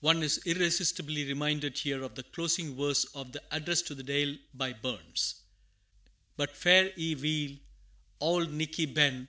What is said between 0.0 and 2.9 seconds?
One is irresistibly reminded here of the closing